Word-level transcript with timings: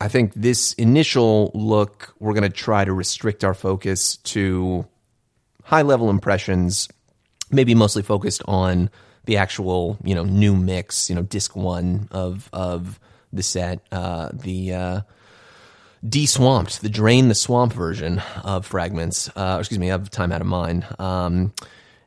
I 0.00 0.08
think 0.08 0.32
this 0.34 0.72
initial 0.74 1.50
look, 1.54 2.14
we're 2.18 2.32
going 2.32 2.42
to 2.42 2.48
try 2.48 2.84
to 2.84 2.92
restrict 2.92 3.44
our 3.44 3.52
focus 3.52 4.16
to 4.16 4.86
high 5.62 5.82
level 5.82 6.08
impressions, 6.08 6.88
maybe 7.50 7.74
mostly 7.74 8.02
focused 8.02 8.42
on 8.46 8.88
the 9.26 9.36
actual, 9.36 9.98
you 10.02 10.14
know, 10.14 10.24
new 10.24 10.56
mix, 10.56 11.10
you 11.10 11.16
know, 11.16 11.22
disc 11.22 11.54
one 11.54 12.08
of 12.10 12.48
of 12.52 12.98
the 13.32 13.42
set, 13.42 13.80
uh, 13.92 14.30
the 14.32 14.72
uh, 14.72 15.00
de-swamped, 16.08 16.80
the 16.80 16.88
drain 16.88 17.28
the 17.28 17.34
swamp 17.34 17.72
version 17.72 18.22
of 18.42 18.66
fragments, 18.66 19.30
uh, 19.36 19.58
excuse 19.60 19.78
me, 19.78 19.90
of 19.90 20.10
time 20.10 20.32
out 20.32 20.40
of 20.40 20.46
mind, 20.46 20.86
um, 20.98 21.52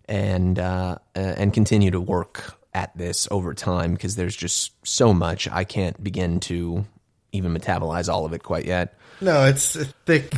and 0.10 0.58
uh, 0.58 0.98
and 1.14 1.54
continue 1.54 1.92
to 1.92 2.02
work 2.02 2.56
at 2.74 2.98
this 2.98 3.28
over 3.30 3.54
time 3.54 3.94
because 3.94 4.16
there's 4.16 4.36
just 4.36 4.72
so 4.86 5.14
much 5.14 5.48
I 5.48 5.64
can't 5.64 6.04
begin 6.04 6.40
to 6.42 6.86
even 7.34 7.54
metabolize 7.56 8.08
all 8.12 8.26
of 8.26 8.34
it 8.34 8.44
quite 8.44 8.66
yet. 8.66 8.98
No, 9.20 9.46
it's 9.46 9.76
a 9.76 9.86
thick 10.06 10.34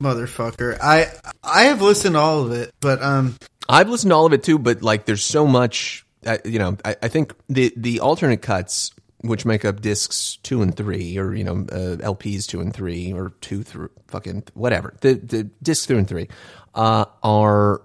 motherfucker. 0.00 0.78
I 0.80 1.06
I 1.42 1.64
have 1.64 1.82
listened 1.82 2.14
to 2.14 2.20
all 2.20 2.44
of 2.44 2.52
it, 2.52 2.72
but 2.80 3.02
um, 3.02 3.36
I've 3.68 3.88
listened 3.88 4.10
to 4.10 4.14
all 4.14 4.26
of 4.26 4.32
it 4.32 4.42
too. 4.42 4.58
But 4.58 4.82
like, 4.82 5.04
there's 5.04 5.24
so 5.24 5.46
much. 5.46 6.04
You 6.44 6.58
know, 6.58 6.76
I, 6.84 6.96
I 7.02 7.08
think 7.08 7.34
the 7.48 7.72
the 7.76 8.00
alternate 8.00 8.42
cuts, 8.42 8.92
which 9.22 9.44
make 9.44 9.64
up 9.64 9.80
discs 9.80 10.38
two 10.42 10.62
and 10.62 10.76
three, 10.76 11.18
or 11.18 11.34
you 11.34 11.44
know, 11.44 11.66
uh, 11.70 11.96
LPs 11.96 12.46
two 12.46 12.60
and 12.60 12.74
three, 12.74 13.12
or 13.12 13.32
two 13.40 13.62
through 13.62 13.90
fucking 14.08 14.44
whatever, 14.54 14.94
the 15.00 15.14
the 15.14 15.44
discs 15.62 15.86
two 15.86 15.96
and 15.96 16.08
three, 16.08 16.28
uh, 16.74 17.04
are 17.22 17.82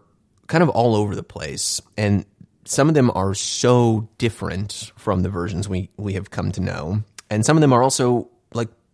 kind 0.48 0.64
of 0.64 0.70
all 0.70 0.96
over 0.96 1.16
the 1.16 1.24
place, 1.24 1.82
and 1.98 2.26
some 2.66 2.88
of 2.88 2.96
them 2.96 3.12
are 3.14 3.34
so 3.34 4.10
different 4.18 4.92
from 4.98 5.22
the 5.22 5.30
versions 5.30 5.70
we 5.70 5.90
we 5.98 6.14
have 6.14 6.32
come 6.32 6.52
to 6.52 6.62
know, 6.62 7.04
and 7.30 7.46
some 7.46 7.56
of 7.56 7.62
them 7.62 7.72
are 7.72 7.84
also 7.84 8.30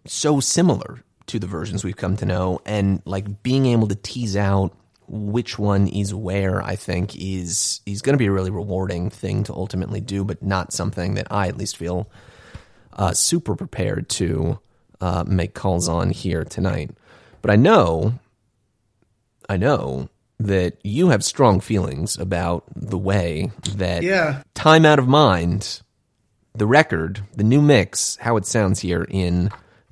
so 0.05 0.39
similar 0.39 1.03
to 1.27 1.39
the 1.39 1.47
versions 1.47 1.83
we've 1.83 1.95
come 1.97 2.15
to 2.17 2.25
know 2.25 2.59
and 2.65 3.01
like 3.05 3.43
being 3.43 3.65
able 3.67 3.87
to 3.87 3.95
tease 3.95 4.35
out 4.35 4.75
which 5.07 5.57
one 5.59 5.87
is 5.87 6.13
where 6.13 6.61
I 6.61 6.75
think 6.75 7.15
is 7.15 7.81
is 7.85 8.01
going 8.01 8.13
to 8.13 8.17
be 8.19 8.27
a 8.27 8.31
really 8.31 8.51
rewarding 8.51 9.09
thing 9.09 9.43
to 9.45 9.53
ultimately 9.53 10.01
do 10.01 10.23
but 10.23 10.41
not 10.43 10.73
something 10.73 11.15
that 11.15 11.27
I 11.31 11.47
at 11.47 11.57
least 11.57 11.77
feel 11.77 12.09
uh, 12.93 13.13
super 13.13 13.55
prepared 13.55 14.09
to 14.09 14.59
uh, 15.01 15.23
make 15.27 15.53
calls 15.53 15.87
on 15.87 16.09
here 16.09 16.43
tonight 16.43 16.91
but 17.41 17.51
I 17.51 17.55
know 17.55 18.13
I 19.47 19.57
know 19.57 20.09
that 20.39 20.77
you 20.83 21.09
have 21.09 21.23
strong 21.23 21.59
feelings 21.59 22.17
about 22.17 22.63
the 22.75 22.97
way 22.97 23.51
that 23.75 24.03
Yeah. 24.03 24.43
time 24.53 24.85
out 24.85 24.99
of 24.99 25.07
mind 25.07 25.81
the 26.55 26.65
record, 26.67 27.21
the 27.35 27.43
new 27.43 27.61
mix, 27.61 28.17
how 28.17 28.35
it 28.35 28.45
sounds 28.45 28.79
here 28.79 29.05
in 29.09 29.49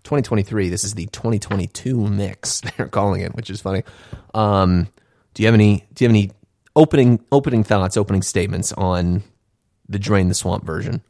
2023. 0.07 0.69
This 0.69 0.85
is 0.85 0.93
the 0.93 1.05
2022 1.07 2.07
mix. 2.07 2.61
They're 2.77 2.87
calling 2.87 3.21
it, 3.21 3.35
which 3.35 3.49
is 3.49 3.59
funny. 3.59 3.83
Um, 4.33 4.87
do 5.33 5.43
you 5.43 5.47
have 5.47 5.53
any? 5.53 5.83
Do 5.93 6.05
you 6.05 6.07
have 6.07 6.15
any 6.15 6.31
opening 6.75 7.19
opening 7.31 7.63
thoughts, 7.63 7.97
opening 7.97 8.21
statements 8.21 8.71
on 8.71 9.23
the 9.89 9.99
Drain 9.99 10.29
the 10.29 10.33
Swamp 10.33 10.65
version? 10.65 11.01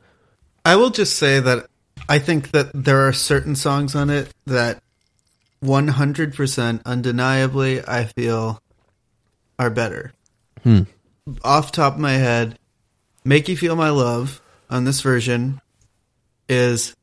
I 0.66 0.76
will 0.76 0.90
just 0.90 1.16
say 1.16 1.40
that 1.40 1.68
I 2.10 2.20
think 2.20 2.52
that 2.52 2.72
there 2.74 3.08
are 3.08 3.14
certain 3.14 3.56
songs 3.56 3.96
on 3.96 4.10
it 4.10 4.30
that 4.48 4.82
100% 5.64 6.86
undeniably 6.86 7.82
I 7.88 8.06
feel 8.06 8.62
are 9.58 9.70
better. 9.70 10.12
Off 11.44 11.72
top 11.72 11.94
of 11.94 12.00
my 12.00 12.14
head, 12.14 12.60
Make 13.24 13.48
You 13.48 13.56
Feel 13.56 13.78
My 13.78 13.90
Love 13.90 14.42
on 14.70 14.84
this 14.84 15.00
version 15.00 15.62
is 16.50 16.94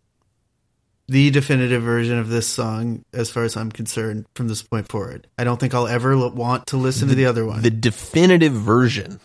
the 1.07 1.31
definitive 1.31 1.83
version 1.83 2.19
of 2.19 2.29
this 2.29 2.47
song 2.49 3.05
as 3.13 3.31
far 3.31 3.45
as 3.45 3.57
I'm 3.57 3.71
concerned 3.71 4.27
from 4.35 4.49
this 4.49 4.63
point 4.63 4.89
forward. 4.89 5.27
I 5.39 5.45
don't 5.45 5.61
think 5.61 5.75
I'll 5.75 5.87
ever 5.89 6.13
l- 6.13 6.31
want 6.31 6.67
to 6.69 6.77
listen 6.79 7.09
to 7.09 7.15
the 7.15 7.27
other 7.27 7.45
one. 7.45 7.63
The 7.63 7.71
definitive 7.71 8.53
version. 8.55 9.21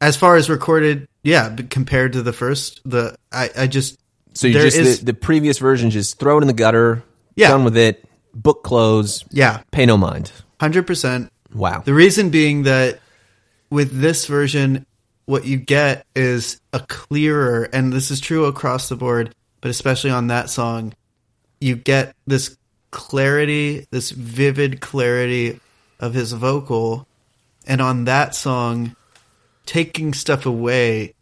as 0.00 0.16
far 0.16 0.34
as 0.36 0.50
recorded, 0.50 1.06
yeah, 1.22 1.48
but 1.48 1.70
compared 1.70 2.14
to 2.14 2.22
the 2.22 2.32
first, 2.32 2.80
the 2.84 3.14
I, 3.30 3.50
I 3.56 3.66
just 3.68 3.98
So 4.34 4.48
you 4.48 4.54
just 4.54 4.76
is- 4.76 4.98
the, 5.00 5.06
the 5.06 5.14
previous 5.14 5.58
version, 5.58 5.90
just 5.90 6.18
throw 6.18 6.38
it 6.38 6.42
in 6.42 6.48
the 6.48 6.52
gutter. 6.54 7.02
Yeah. 7.36 7.48
done 7.48 7.64
with 7.64 7.76
it. 7.76 8.04
Book 8.34 8.62
close. 8.64 9.24
yeah, 9.30 9.62
Pay 9.70 9.86
no 9.86 9.96
mind. 9.96 10.32
hundred 10.60 10.86
percent. 10.86 11.30
Wow. 11.54 11.82
The 11.84 11.94
reason 11.94 12.30
being 12.30 12.62
that 12.64 12.98
with 13.70 14.00
this 14.00 14.26
version, 14.26 14.86
what 15.26 15.44
you 15.44 15.56
get 15.58 16.04
is 16.16 16.60
a 16.72 16.80
clearer, 16.80 17.64
and 17.72 17.92
this 17.92 18.10
is 18.10 18.20
true 18.20 18.46
across 18.46 18.88
the 18.88 18.96
board, 18.96 19.34
but 19.60 19.70
especially 19.70 20.10
on 20.10 20.26
that 20.28 20.50
song, 20.50 20.94
you 21.62 21.76
get 21.76 22.14
this 22.26 22.56
clarity, 22.90 23.86
this 23.90 24.10
vivid 24.10 24.80
clarity 24.80 25.60
of 26.00 26.14
his 26.14 26.32
vocal, 26.32 27.06
and 27.66 27.80
on 27.80 28.04
that 28.04 28.34
song, 28.34 28.96
taking 29.66 30.12
stuff 30.12 30.46
away 30.46 31.14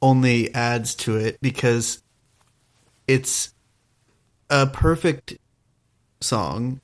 only 0.00 0.52
adds 0.54 0.94
to 0.94 1.16
it 1.16 1.38
because 1.40 2.02
it's 3.06 3.52
a 4.50 4.66
perfect 4.66 5.36
song. 6.20 6.80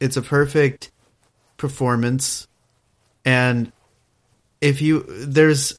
It's 0.00 0.16
a 0.16 0.22
perfect 0.22 0.90
performance. 1.56 2.46
And 3.24 3.72
if 4.60 4.80
you 4.80 5.04
there's 5.08 5.78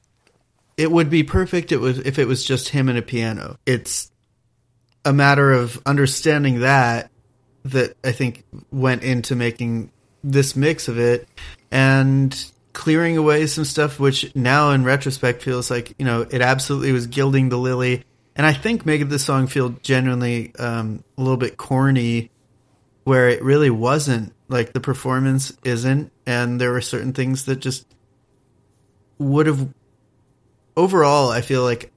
it 0.78 0.92
would 0.92 1.10
be 1.10 1.24
perfect 1.24 1.72
it 1.72 1.78
was 1.78 2.00
if 2.00 2.18
it 2.20 2.28
was 2.28 2.44
just 2.44 2.70
him 2.70 2.90
and 2.90 2.98
a 2.98 3.02
piano. 3.02 3.58
It's 3.66 4.12
a 5.10 5.14
matter 5.14 5.52
of 5.52 5.82
understanding 5.88 6.60
that 6.60 7.10
that 7.66 7.96
i 8.04 8.12
think 8.12 8.44
went 8.72 9.02
into 9.02 9.36
making 9.36 9.92
this 10.24 10.56
mix 10.56 10.88
of 10.88 11.00
it 11.00 11.28
and 11.72 12.52
clearing 12.74 13.18
away 13.18 13.48
some 13.48 13.66
stuff 13.66 14.00
which 14.00 14.34
now 14.36 14.70
in 14.70 14.84
retrospect 14.84 15.42
feels 15.42 15.72
like 15.72 15.96
you 15.98 16.06
know 16.06 16.22
it 16.22 16.42
absolutely 16.42 16.92
was 16.92 17.08
gilding 17.08 17.50
the 17.50 17.58
lily. 17.58 18.04
And 18.36 18.46
i 18.46 18.54
think 18.54 18.86
making 18.86 19.10
this 19.10 19.26
song 19.26 19.48
feel 19.48 19.70
genuinely 19.82 20.54
um, 20.60 21.04
a 21.18 21.22
little 21.22 21.38
bit 21.38 21.58
corny 21.58 22.30
where 23.04 23.30
it 23.30 23.44
really 23.44 23.72
wasn't 23.72 24.34
like 24.48 24.74
the 24.74 24.80
performance 24.80 25.58
isn't. 25.64 26.12
And 26.28 26.62
there 26.62 26.72
were 26.72 26.82
certain 26.82 27.14
things 27.14 27.46
that 27.46 27.58
just 27.58 27.88
would 29.18 29.48
have 29.48 29.68
overall 30.78 31.30
i 31.30 31.42
feel 31.42 31.64
like 31.64 31.92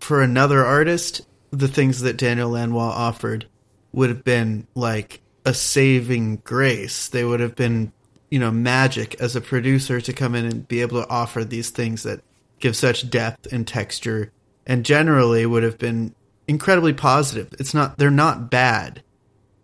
for 0.00 0.22
another 0.22 0.64
artist 0.64 1.20
the 1.50 1.68
things 1.68 2.00
that 2.00 2.16
daniel 2.16 2.50
lanois 2.50 2.80
offered 2.80 3.46
would 3.92 4.08
have 4.08 4.24
been 4.24 4.66
like 4.74 5.20
a 5.44 5.54
saving 5.54 6.36
grace. 6.36 7.08
They 7.08 7.24
would 7.24 7.40
have 7.40 7.56
been 7.56 7.92
you 8.30 8.38
know 8.38 8.50
magic 8.50 9.16
as 9.20 9.34
a 9.34 9.40
producer 9.40 10.00
to 10.00 10.12
come 10.12 10.34
in 10.34 10.44
and 10.44 10.68
be 10.68 10.80
able 10.80 11.02
to 11.02 11.08
offer 11.08 11.44
these 11.44 11.70
things 11.70 12.04
that 12.04 12.22
give 12.60 12.76
such 12.76 13.10
depth 13.10 13.52
and 13.52 13.66
texture 13.66 14.32
and 14.66 14.84
generally 14.84 15.46
would 15.46 15.62
have 15.62 15.78
been 15.78 16.14
incredibly 16.46 16.92
positive. 16.92 17.52
It's 17.58 17.74
not 17.74 17.98
they're 17.98 18.10
not 18.10 18.50
bad. 18.50 19.02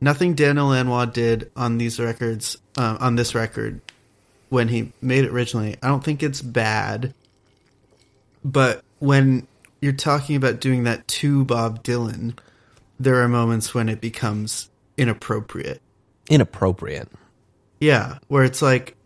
Nothing 0.00 0.34
Daniel 0.34 0.68
Lanois 0.68 1.06
did 1.06 1.50
on 1.56 1.78
these 1.78 1.98
records, 1.98 2.58
uh, 2.76 2.98
on 3.00 3.16
this 3.16 3.34
record, 3.34 3.80
when 4.50 4.68
he 4.68 4.92
made 5.00 5.24
it 5.24 5.30
originally, 5.30 5.76
I 5.82 5.88
don't 5.88 6.04
think 6.04 6.22
it's 6.22 6.42
bad. 6.42 7.14
But 8.44 8.84
when 8.98 9.48
you're 9.80 9.92
talking 9.92 10.36
about 10.36 10.60
doing 10.60 10.84
that 10.84 11.06
to 11.08 11.44
Bob 11.44 11.82
Dylan, 11.82 12.38
there 12.98 13.22
are 13.22 13.28
moments 13.28 13.74
when 13.74 13.88
it 13.88 14.00
becomes 14.00 14.70
inappropriate. 14.96 15.82
Inappropriate. 16.30 17.08
Yeah, 17.80 18.18
where 18.28 18.44
it's 18.44 18.62
like 18.62 18.96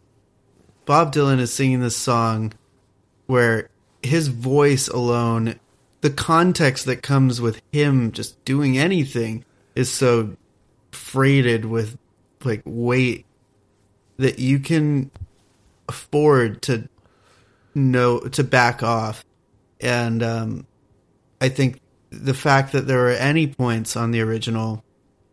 Bob 0.85 1.13
Dylan 1.13 1.41
is 1.41 1.53
singing 1.53 1.81
this 1.81 1.97
song 1.97 2.53
where 3.27 3.69
his 4.03 4.29
voice 4.29 4.89
alone, 4.89 5.59
the 6.01 6.11
context 6.11 6.87
that 6.87 7.03
comes 7.03 7.41
with 7.41 7.61
him 7.73 8.13
just 8.13 8.43
doing 8.45 8.79
anything 8.79 9.45
is 9.75 9.91
so 9.91 10.37
freighted 10.93 11.65
with 11.65 11.99
like 12.45 12.63
weight 12.65 13.27
that 14.17 14.39
you 14.39 14.59
can 14.59 15.11
afford 15.89 16.63
to 16.63 16.89
know 17.75 18.21
to 18.21 18.43
back 18.45 18.83
off 18.83 19.25
and 19.83 20.23
um 20.23 20.67
i 21.41 21.49
think 21.49 21.81
the 22.11 22.35
fact 22.35 22.73
that 22.73 22.87
there 22.87 23.07
are 23.07 23.13
any 23.13 23.47
points 23.47 23.97
on 23.97 24.11
the 24.11 24.21
original 24.21 24.85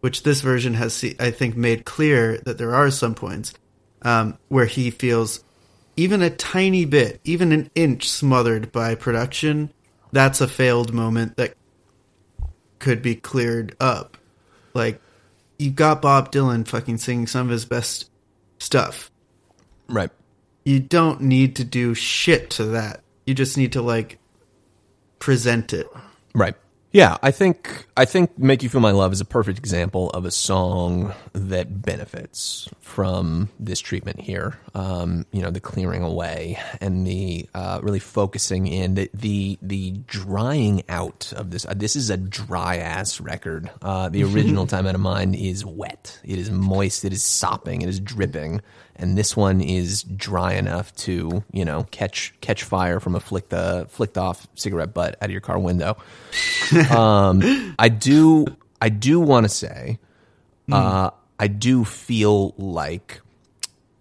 which 0.01 0.23
this 0.23 0.41
version 0.41 0.73
has 0.73 1.03
i 1.19 1.31
think 1.31 1.55
made 1.55 1.85
clear 1.85 2.37
that 2.39 2.57
there 2.57 2.75
are 2.75 2.91
some 2.91 3.15
points 3.15 3.53
um 4.03 4.37
where 4.49 4.65
he 4.65 4.89
feels 4.91 5.43
even 5.95 6.21
a 6.21 6.29
tiny 6.29 6.85
bit 6.85 7.19
even 7.23 7.51
an 7.51 7.69
inch 7.75 8.09
smothered 8.09 8.71
by 8.71 8.95
production 8.95 9.71
that's 10.11 10.41
a 10.41 10.47
failed 10.47 10.93
moment 10.93 11.35
that 11.37 11.53
could 12.79 13.01
be 13.01 13.15
cleared 13.15 13.75
up 13.79 14.17
like 14.73 15.01
you 15.57 15.71
got 15.71 16.01
Bob 16.01 16.31
Dylan 16.31 16.67
fucking 16.67 16.97
singing 16.97 17.27
some 17.27 17.47
of 17.47 17.51
his 17.51 17.65
best 17.65 18.09
stuff. 18.59 19.11
Right. 19.89 20.11
You 20.63 20.79
don't 20.79 21.21
need 21.21 21.55
to 21.57 21.63
do 21.63 21.93
shit 21.93 22.49
to 22.51 22.65
that. 22.65 23.01
You 23.25 23.33
just 23.33 23.57
need 23.57 23.73
to 23.73 23.81
like 23.81 24.19
present 25.19 25.73
it. 25.73 25.87
Right. 26.33 26.55
Yeah, 26.91 27.17
I 27.21 27.31
think 27.31 27.85
I 27.97 28.05
think 28.05 28.39
"Make 28.39 28.63
You 28.63 28.69
Feel 28.69 28.79
My 28.79 28.91
Love" 28.91 29.11
is 29.11 29.19
a 29.19 29.25
perfect 29.25 29.59
example 29.59 30.09
of 30.11 30.23
a 30.23 30.31
song 30.31 31.13
that 31.33 31.81
benefits 31.81 32.69
from 32.79 33.49
this 33.59 33.81
treatment 33.81 34.21
here. 34.21 34.57
Um, 34.73 35.25
you 35.33 35.41
know, 35.41 35.51
the 35.51 35.59
clearing 35.59 36.01
away 36.01 36.57
and 36.79 37.05
the 37.05 37.49
uh, 37.53 37.81
really 37.83 37.99
focusing 37.99 38.67
in 38.67 38.95
the 38.95 39.11
the 39.13 39.59
the 39.61 39.91
drying 40.07 40.81
out 40.87 41.33
of 41.35 41.51
this. 41.51 41.65
Uh, 41.65 41.73
this 41.75 41.97
is 41.97 42.09
a 42.09 42.17
dry 42.17 42.77
ass 42.77 43.19
record. 43.19 43.69
Uh, 43.81 44.07
the 44.07 44.23
original 44.33 44.65
"Time 44.65 44.87
Out 44.87 44.95
of 44.95 45.01
Mind" 45.01 45.35
is 45.35 45.65
wet. 45.65 46.19
It 46.23 46.39
is 46.39 46.49
moist. 46.49 47.03
It 47.03 47.11
is 47.11 47.21
sopping. 47.21 47.81
It 47.81 47.89
is 47.89 47.99
dripping 47.99 48.61
and 48.99 49.17
this 49.17 49.35
one 49.37 49.61
is 49.61 50.03
dry 50.03 50.53
enough 50.53 50.95
to 50.97 51.43
you 51.51 51.65
know 51.65 51.85
catch 51.91 52.33
catch 52.41 52.63
fire 52.63 52.99
from 52.99 53.15
a 53.15 53.19
flicked 53.19 53.53
uh, 53.53 53.85
flicked 53.85 54.17
off 54.17 54.47
cigarette 54.55 54.93
butt 54.93 55.15
out 55.21 55.25
of 55.25 55.31
your 55.31 55.41
car 55.41 55.59
window. 55.59 55.97
um, 56.89 57.75
I 57.79 57.89
do 57.89 58.45
I 58.81 58.89
do 58.89 59.19
want 59.19 59.45
to 59.45 59.49
say 59.49 59.99
uh, 60.71 61.11
I 61.39 61.47
do 61.47 61.85
feel 61.85 62.53
like 62.57 63.21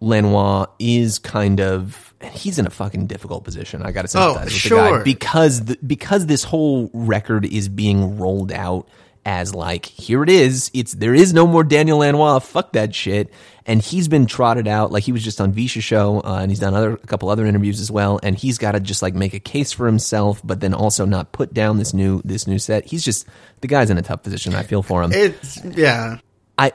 Lanois 0.01 0.67
is 0.79 1.19
kind 1.19 1.61
of 1.61 2.15
he's 2.33 2.59
in 2.59 2.67
a 2.67 2.71
fucking 2.71 3.07
difficult 3.07 3.45
position. 3.45 3.83
I 3.83 3.93
got 3.93 4.03
to 4.03 4.09
sympathize 4.09 4.37
Oh, 4.41 4.45
with 4.45 4.53
sure. 4.53 4.79
the 4.93 4.99
guy 4.99 5.03
because 5.05 5.65
the, 5.65 5.79
because 5.87 6.27
this 6.27 6.45
whole 6.45 6.91
record 6.93 7.45
is 7.47 7.69
being 7.69 8.19
rolled 8.19 8.53
out 8.53 8.89
as 9.27 9.53
like 9.53 9.85
here 9.85 10.23
it 10.23 10.31
is. 10.31 10.71
It's 10.73 10.95
there 10.95 11.15
is 11.15 11.35
no 11.35 11.47
more 11.47 11.65
Daniel 11.65 11.99
Lanois. 11.99 12.39
Fuck 12.39 12.73
that 12.73 12.95
shit. 12.95 13.31
And 13.67 13.83
he's 13.83 14.07
been 14.07 14.27
trotted 14.27 14.69
out 14.69 14.93
like 14.93 15.03
he 15.03 15.11
was 15.11 15.25
just 15.25 15.41
on 15.41 15.53
Visha 15.53 15.83
show 15.83 16.21
uh, 16.21 16.39
and 16.41 16.51
he's 16.51 16.61
done 16.61 16.73
other 16.73 16.93
a 16.93 17.07
couple 17.09 17.29
other 17.29 17.45
interviews 17.45 17.81
as 17.81 17.91
well. 17.91 18.21
And 18.23 18.39
he's 18.39 18.57
got 18.57 18.73
to 18.73 18.81
just 18.81 19.03
like 19.03 19.15
make 19.15 19.35
a 19.35 19.41
case 19.41 19.73
for 19.73 19.87
himself, 19.87 20.41
but 20.45 20.61
then 20.61 20.73
also 20.73 21.05
not 21.05 21.33
put 21.33 21.53
down 21.53 21.79
this 21.79 21.93
new 21.93 22.23
this 22.25 22.47
new 22.47 22.61
set. 22.61 22.87
He's 22.87 23.05
just 23.05 23.27
the 23.63 23.67
guy's 23.67 23.91
in 23.91 23.99
a 23.99 24.03
tough 24.03 24.23
position. 24.23 24.55
I 24.55 24.63
feel 24.63 24.83
for 24.83 25.03
him. 25.03 25.11
It's 25.13 25.63
yeah. 25.65 26.19
I, 26.57 26.73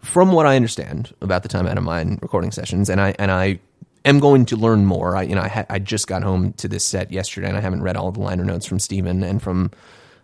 from 0.00 0.30
what 0.32 0.46
I 0.46 0.54
understand 0.54 1.12
about 1.20 1.42
the 1.42 1.48
time 1.48 1.66
out 1.66 1.76
of 1.76 1.82
mind 1.82 2.20
recording 2.22 2.52
sessions, 2.52 2.88
and 2.88 3.00
I 3.00 3.16
and 3.18 3.32
I 3.32 3.58
am 4.04 4.20
going 4.20 4.46
to 4.46 4.56
learn 4.56 4.86
more. 4.86 5.16
I 5.16 5.22
you 5.22 5.34
know 5.34 5.42
I 5.42 5.48
ha- 5.48 5.66
I 5.68 5.80
just 5.80 6.06
got 6.06 6.22
home 6.22 6.52
to 6.54 6.68
this 6.68 6.84
set 6.84 7.10
yesterday, 7.10 7.48
and 7.48 7.56
I 7.56 7.60
haven't 7.60 7.82
read 7.82 7.96
all 7.96 8.12
the 8.12 8.20
liner 8.20 8.44
notes 8.44 8.66
from 8.66 8.78
Steven 8.78 9.24
and 9.24 9.42
from 9.42 9.72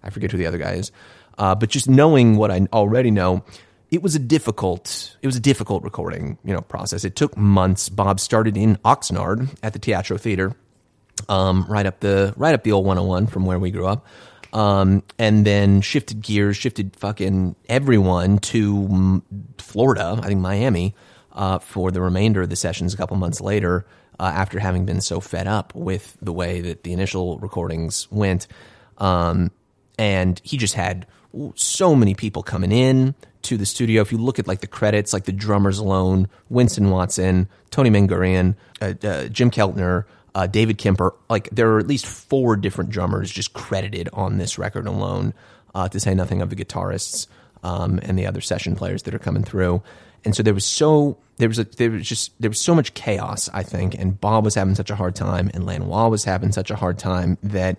I 0.04 0.10
forget 0.10 0.30
who 0.30 0.38
the 0.38 0.46
other 0.46 0.58
guy 0.58 0.74
is, 0.74 0.92
uh, 1.38 1.54
but 1.54 1.70
just 1.70 1.88
knowing 1.88 2.36
what 2.36 2.50
I 2.50 2.66
already 2.72 3.10
know. 3.10 3.44
It 3.88 4.02
was 4.02 4.16
a 4.16 4.18
difficult. 4.18 5.16
It 5.22 5.28
was 5.28 5.36
a 5.36 5.40
difficult 5.40 5.84
recording, 5.84 6.38
you 6.44 6.52
know, 6.52 6.60
process. 6.60 7.04
It 7.04 7.14
took 7.14 7.36
months. 7.36 7.88
Bob 7.88 8.18
started 8.18 8.56
in 8.56 8.76
Oxnard 8.84 9.56
at 9.62 9.74
the 9.74 9.78
Teatro 9.78 10.16
Theater, 10.16 10.56
um, 11.28 11.64
right 11.68 11.86
up 11.86 12.00
the 12.00 12.34
right 12.36 12.52
up 12.52 12.64
the 12.64 12.72
old 12.72 12.84
101 12.84 13.28
from 13.28 13.46
where 13.46 13.60
we 13.60 13.70
grew 13.70 13.86
up, 13.86 14.04
um, 14.52 15.04
and 15.20 15.46
then 15.46 15.82
shifted 15.82 16.20
gears, 16.20 16.56
shifted 16.56 16.96
fucking 16.96 17.54
everyone 17.68 18.38
to 18.38 19.22
Florida, 19.58 20.18
I 20.20 20.26
think 20.26 20.40
Miami, 20.40 20.96
uh, 21.32 21.60
for 21.60 21.92
the 21.92 22.00
remainder 22.00 22.42
of 22.42 22.50
the 22.50 22.56
sessions. 22.56 22.92
A 22.92 22.96
couple 22.96 23.16
months 23.16 23.40
later, 23.40 23.86
uh, 24.18 24.32
after 24.34 24.58
having 24.58 24.84
been 24.84 25.00
so 25.00 25.20
fed 25.20 25.46
up 25.46 25.74
with 25.74 26.16
the 26.20 26.32
way 26.32 26.60
that 26.60 26.82
the 26.82 26.92
initial 26.92 27.38
recordings 27.38 28.08
went, 28.10 28.48
um, 28.98 29.52
and 29.98 30.40
he 30.44 30.56
just 30.56 30.74
had 30.74 31.06
so 31.54 31.94
many 31.94 32.14
people 32.14 32.42
coming 32.42 32.72
in 32.72 33.14
to 33.42 33.56
the 33.56 33.66
studio. 33.66 34.02
If 34.02 34.12
you 34.12 34.18
look 34.18 34.38
at 34.38 34.46
like 34.46 34.60
the 34.60 34.66
credits, 34.66 35.12
like 35.12 35.24
the 35.24 35.32
drummers 35.32 35.78
alone, 35.78 36.28
Winston 36.48 36.90
Watson, 36.90 37.48
Tony 37.70 37.90
Mangurian, 37.90 38.56
uh, 38.80 38.94
uh, 39.02 39.28
Jim 39.28 39.50
Keltner, 39.50 40.04
uh, 40.34 40.46
David 40.46 40.78
Kemper, 40.78 41.14
like 41.30 41.48
there 41.50 41.70
are 41.70 41.78
at 41.78 41.86
least 41.86 42.06
four 42.06 42.56
different 42.56 42.90
drummers 42.90 43.30
just 43.30 43.52
credited 43.52 44.08
on 44.12 44.38
this 44.38 44.58
record 44.58 44.86
alone. 44.86 45.34
Uh, 45.74 45.86
to 45.86 46.00
say 46.00 46.14
nothing 46.14 46.40
of 46.40 46.48
the 46.48 46.56
guitarists 46.56 47.26
um, 47.62 48.00
and 48.02 48.18
the 48.18 48.26
other 48.26 48.40
session 48.40 48.74
players 48.74 49.02
that 49.02 49.14
are 49.14 49.18
coming 49.18 49.44
through. 49.44 49.82
And 50.24 50.34
so 50.34 50.42
there 50.42 50.54
was 50.54 50.64
so 50.64 51.18
there 51.36 51.48
was 51.48 51.58
a 51.58 51.64
there 51.64 51.90
was 51.90 52.08
just 52.08 52.32
there 52.40 52.50
was 52.50 52.58
so 52.58 52.74
much 52.74 52.94
chaos, 52.94 53.50
I 53.52 53.62
think, 53.62 53.94
and 53.94 54.18
Bob 54.18 54.44
was 54.44 54.54
having 54.54 54.74
such 54.74 54.90
a 54.90 54.96
hard 54.96 55.14
time, 55.14 55.50
and 55.52 55.66
Lanois 55.66 56.08
was 56.08 56.24
having 56.24 56.50
such 56.50 56.70
a 56.70 56.76
hard 56.76 56.98
time 56.98 57.36
that 57.42 57.78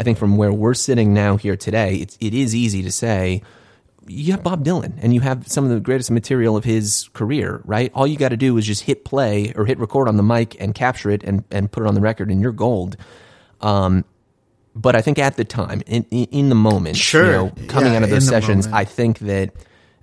I 0.00 0.02
think 0.04 0.18
from 0.18 0.36
where 0.36 0.52
we're 0.52 0.74
sitting 0.74 1.12
now 1.12 1.36
here 1.36 1.56
today, 1.56 1.96
it's 1.96 2.16
it 2.20 2.34
is 2.34 2.54
easy 2.54 2.82
to 2.82 2.92
say 2.92 3.42
you 4.06 4.32
have 4.32 4.42
Bob 4.42 4.64
Dylan 4.64 4.94
and 5.02 5.14
you 5.14 5.20
have 5.20 5.46
some 5.48 5.64
of 5.64 5.70
the 5.70 5.80
greatest 5.80 6.10
material 6.10 6.56
of 6.56 6.64
his 6.64 7.10
career, 7.12 7.60
right? 7.64 7.92
All 7.94 8.06
you 8.06 8.16
got 8.16 8.30
to 8.30 8.36
do 8.36 8.56
is 8.56 8.66
just 8.66 8.82
hit 8.82 9.04
play 9.04 9.52
or 9.54 9.66
hit 9.66 9.78
record 9.78 10.08
on 10.08 10.16
the 10.16 10.22
mic 10.22 10.56
and 10.60 10.74
capture 10.74 11.10
it 11.10 11.22
and, 11.24 11.44
and 11.50 11.70
put 11.70 11.82
it 11.82 11.86
on 11.86 11.94
the 11.94 12.00
record 12.00 12.30
and 12.30 12.40
you're 12.40 12.52
gold. 12.52 12.96
Um, 13.60 14.04
but 14.74 14.96
I 14.96 15.02
think 15.02 15.18
at 15.18 15.36
the 15.36 15.44
time, 15.44 15.82
in, 15.86 16.04
in, 16.04 16.48
the 16.48 16.54
moment, 16.54 16.96
Sure. 16.96 17.26
you 17.26 17.32
know, 17.32 17.52
coming 17.66 17.92
Yeah, 17.92 17.98
out 17.98 18.04
of 18.04 18.10
those 18.10 18.26
sessions. 18.26 18.66
I 18.68 18.84
think 18.84 19.18
that, 19.20 19.52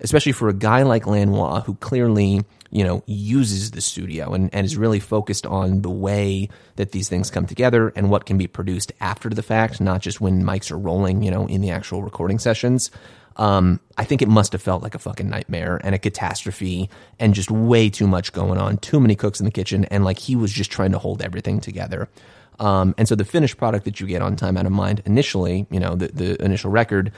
especially 0.01 0.33
for 0.33 0.50
a 0.50 0.53
guy 0.53 0.83
like 0.83 1.07
Lanois, 1.07 1.62
who 1.62 1.75
clearly, 1.75 2.44
you 2.75 2.83
know, 2.83 3.01
uses 3.06 3.72
the 3.72 3.80
studio 3.80 4.33
and, 4.33 4.54
and 4.54 4.66
is 4.66 4.75
really 4.75 5.00
focused 5.00 5.45
on 5.45 5.81
the 5.81 5.89
way 5.89 6.50
that 6.75 6.92
these 6.92 7.07
things 7.07 7.31
come 7.31 7.45
together 7.45 7.94
and 7.95 8.10
what 8.10 8.25
can 8.25 8.38
be 8.38 8.48
produced 8.48 8.92
after 9.00 9.30
the 9.30 9.42
fact, 9.42 9.80
not 9.80 10.01
just 10.01 10.19
when 10.19 10.44
mics 10.44 10.69
are 10.69 10.77
rolling, 10.77 11.24
you 11.24 11.31
know, 11.31 11.48
in 11.48 11.62
the 11.62 11.72
actual 11.72 12.04
recording 12.04 12.38
sessions. 12.38 12.92
Um, 13.38 13.80
I 13.98 14.04
think 14.04 14.22
it 14.22 14.27
must 14.27 14.51
have 14.51 14.62
felt 14.62 14.83
like 14.83 14.94
a 14.94 15.00
fucking 15.00 15.30
nightmare 15.30 15.80
and 15.86 15.95
a 15.95 15.98
catastrophe 15.98 16.89
and 17.18 17.33
just 17.33 17.50
way 17.50 17.89
too 17.89 18.07
much 18.07 18.33
going 18.33 18.60
on, 18.60 18.78
too 18.80 19.00
many 19.00 19.16
cooks 19.16 19.39
in 19.39 19.45
the 19.45 19.51
kitchen, 19.51 19.86
and 19.86 20.04
like 20.04 20.19
he 20.19 20.36
was 20.36 20.51
just 20.51 20.69
trying 20.69 20.92
to 20.92 21.00
hold 21.00 21.21
everything 21.21 21.62
together. 21.62 22.10
Um, 22.60 22.94
and 22.98 23.07
so 23.07 23.16
the 23.16 23.24
finished 23.24 23.56
product 23.56 23.86
that 23.86 24.01
you 24.01 24.07
get 24.07 24.21
on 24.21 24.36
Time 24.36 24.57
Out 24.57 24.66
of 24.66 24.74
Mind 24.74 25.01
initially, 25.06 25.66
you 25.71 25.80
know, 25.80 25.95
the, 25.95 26.10
the 26.10 26.44
initial 26.44 26.71
record 26.71 27.13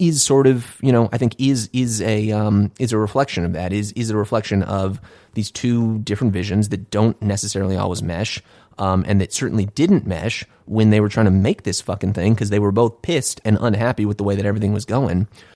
is 0.00 0.22
sort 0.22 0.46
of, 0.46 0.76
you 0.80 0.90
know, 0.90 1.08
I 1.12 1.18
think 1.18 1.36
is 1.38 1.68
is 1.72 2.00
a 2.00 2.32
um, 2.32 2.72
is 2.80 2.92
a 2.92 2.98
reflection 2.98 3.44
of 3.44 3.52
that. 3.52 3.72
Is 3.72 3.92
is 3.92 4.10
a 4.10 4.16
reflection 4.16 4.62
of 4.62 5.00
these 5.34 5.50
two 5.50 5.98
different 5.98 6.32
visions 6.32 6.70
that 6.70 6.90
don't 6.90 7.20
necessarily 7.22 7.76
always 7.76 8.02
mesh, 8.02 8.42
um, 8.78 9.04
and 9.06 9.20
that 9.20 9.32
certainly 9.32 9.66
didn't 9.66 10.06
mesh 10.06 10.44
when 10.64 10.90
they 10.90 11.00
were 11.00 11.10
trying 11.10 11.26
to 11.26 11.30
make 11.30 11.64
this 11.64 11.80
fucking 11.80 12.14
thing 12.14 12.32
because 12.34 12.50
they 12.50 12.58
were 12.58 12.72
both 12.72 13.02
pissed 13.02 13.40
and 13.44 13.58
unhappy 13.60 14.06
with 14.06 14.16
the 14.16 14.24
way 14.24 14.34
that 14.34 14.46
everything 14.46 14.72
was 14.72 14.86
going. 14.86 15.28